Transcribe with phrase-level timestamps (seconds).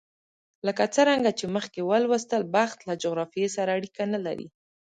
[0.67, 4.47] لکه څرنګه چې مخکې ولوستل، بخت له جغرافیې سره اړیکه نه لري.